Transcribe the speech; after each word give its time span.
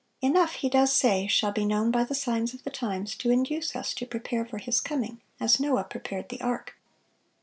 Enough, 0.19 0.53
He 0.53 0.67
does 0.67 0.91
say, 0.91 1.27
shall 1.27 1.51
be 1.51 1.63
known 1.63 1.91
by 1.91 2.03
the 2.03 2.15
signs 2.15 2.55
of 2.55 2.63
the 2.63 2.71
times, 2.71 3.13
to 3.17 3.29
induce 3.29 3.75
us 3.75 3.93
to 3.93 4.07
prepare 4.07 4.43
for 4.43 4.57
His 4.57 4.81
coming, 4.81 5.21
as 5.39 5.59
Noah 5.59 5.83
prepared 5.83 6.29
the 6.29 6.41
ark." 6.41 6.75